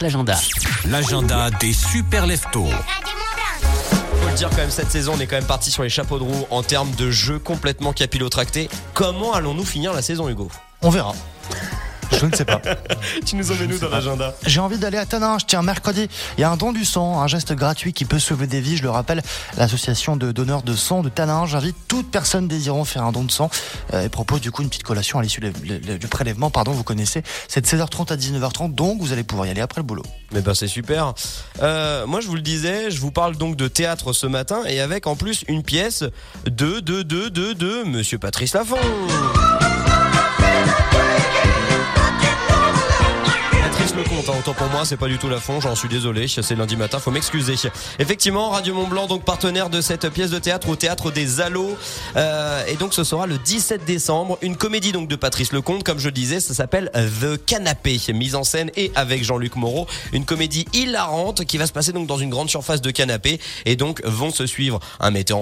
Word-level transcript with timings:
l'agenda. 0.00 0.38
L'agenda 0.86 1.50
des 1.60 1.72
super 1.72 2.26
leftos. 2.26 2.66
Faut 2.66 4.28
le 4.28 4.34
dire 4.34 4.48
quand 4.50 4.56
même, 4.56 4.70
cette 4.70 4.90
saison, 4.90 5.14
on 5.16 5.20
est 5.20 5.26
quand 5.26 5.36
même 5.36 5.44
parti 5.44 5.70
sur 5.70 5.82
les 5.82 5.90
chapeaux 5.90 6.18
de 6.18 6.24
roue 6.24 6.46
en 6.50 6.62
termes 6.62 6.90
de 6.92 7.10
jeux 7.10 7.38
complètement 7.38 7.92
capillotractés. 7.92 8.70
Comment 8.94 9.34
allons-nous 9.34 9.64
finir 9.64 9.92
la 9.92 10.00
saison, 10.00 10.28
Hugo? 10.28 10.50
On 10.80 10.90
verra. 10.90 11.14
Je 12.22 12.26
ne 12.28 12.36
sais 12.36 12.44
pas. 12.44 12.60
Tu 13.26 13.34
nous 13.34 13.50
emmènes 13.50 13.70
nous 13.70 13.78
dans 13.78 13.88
l'agenda 13.88 14.34
J'ai 14.46 14.60
envie 14.60 14.78
d'aller 14.78 14.96
à 14.96 15.04
Taninges. 15.04 15.44
Tiens, 15.46 15.62
mercredi, 15.62 16.08
il 16.38 16.40
y 16.40 16.44
a 16.44 16.50
un 16.50 16.56
don 16.56 16.72
du 16.72 16.84
sang, 16.84 17.20
un 17.20 17.26
geste 17.26 17.52
gratuit 17.52 17.92
qui 17.92 18.04
peut 18.04 18.20
sauver 18.20 18.46
des 18.46 18.60
vies. 18.60 18.76
Je 18.76 18.84
le 18.84 18.90
rappelle, 18.90 19.22
l'association 19.56 20.16
de 20.16 20.30
donneurs 20.30 20.62
de 20.62 20.74
sang 20.74 21.02
de 21.02 21.08
Taninges 21.08 21.56
invite 21.56 21.76
toute 21.88 22.10
personne 22.12 22.46
désirant 22.46 22.84
faire 22.84 23.02
un 23.02 23.10
don 23.10 23.24
de 23.24 23.32
sang 23.32 23.50
euh, 23.92 24.04
et 24.04 24.08
propose 24.08 24.40
du 24.40 24.52
coup 24.52 24.62
une 24.62 24.68
petite 24.68 24.84
collation 24.84 25.18
à 25.18 25.22
l'issue 25.22 25.40
du 25.40 26.08
prélèvement. 26.08 26.50
Pardon, 26.50 26.70
vous 26.70 26.84
connaissez. 26.84 27.24
C'est 27.48 27.60
de 27.60 27.66
16h30 27.66 28.12
à 28.12 28.16
19h30, 28.16 28.72
donc 28.72 29.00
vous 29.00 29.12
allez 29.12 29.24
pouvoir 29.24 29.48
y 29.48 29.50
aller 29.50 29.60
après 29.60 29.80
le 29.80 29.86
boulot. 29.86 30.04
Mais 30.32 30.42
ben 30.42 30.54
c'est 30.54 30.68
super. 30.68 31.14
Euh, 31.60 32.06
moi 32.06 32.20
je 32.20 32.28
vous 32.28 32.36
le 32.36 32.40
disais, 32.40 32.90
je 32.92 33.00
vous 33.00 33.10
parle 33.10 33.36
donc 33.36 33.56
de 33.56 33.66
théâtre 33.66 34.12
ce 34.12 34.28
matin 34.28 34.62
et 34.66 34.80
avec 34.80 35.08
en 35.08 35.16
plus 35.16 35.44
une 35.48 35.64
pièce 35.64 36.04
de 36.46 36.78
de 36.78 37.02
de 37.02 37.28
de 37.28 37.52
de 37.52 37.82
Monsieur 37.82 38.18
Patrice 38.18 38.54
Laffont. 38.54 38.78
Hein, 44.28 44.34
autant 44.38 44.54
pour 44.54 44.68
moi, 44.68 44.84
c'est 44.84 44.96
pas 44.96 45.08
du 45.08 45.18
tout 45.18 45.28
Lafont, 45.28 45.60
j'en 45.60 45.74
suis 45.74 45.88
désolé, 45.88 46.28
c'est 46.28 46.54
lundi 46.54 46.76
matin, 46.76 47.00
faut 47.00 47.10
m'excuser. 47.10 47.54
Effectivement, 47.98 48.50
Radio 48.50 48.72
Mont 48.74 48.86
Blanc, 48.86 49.06
donc 49.08 49.24
partenaire 49.24 49.68
de 49.68 49.80
cette 49.80 50.08
pièce 50.10 50.30
de 50.30 50.38
théâtre 50.38 50.68
au 50.68 50.76
théâtre 50.76 51.10
des 51.10 51.40
Allos, 51.40 51.76
Euh, 52.16 52.64
et 52.66 52.76
donc 52.76 52.94
ce 52.94 53.04
sera 53.04 53.26
le 53.26 53.38
17 53.38 53.84
décembre, 53.84 54.38
une 54.42 54.56
comédie 54.56 54.92
donc 54.92 55.08
de 55.08 55.16
Patrice 55.16 55.52
Lecomte, 55.52 55.82
comme 55.82 55.98
je 55.98 56.10
disais, 56.10 56.40
ça 56.40 56.54
s'appelle 56.54 56.90
The 56.92 57.42
Canapé, 57.44 57.98
mise 58.12 58.34
en 58.34 58.44
scène 58.44 58.70
et 58.76 58.92
avec 58.94 59.24
Jean-Luc 59.24 59.56
Moreau, 59.56 59.86
une 60.12 60.24
comédie 60.24 60.66
hilarante 60.72 61.44
qui 61.44 61.56
va 61.58 61.66
se 61.66 61.72
passer 61.72 61.92
donc 61.92 62.06
dans 62.06 62.18
une 62.18 62.30
grande 62.30 62.50
surface 62.50 62.82
de 62.82 62.90
canapé, 62.90 63.40
et 63.64 63.76
donc 63.76 64.04
vont 64.04 64.30
se 64.30 64.46
suivre 64.46 64.78
un 65.00 65.10
metteur 65.10 65.40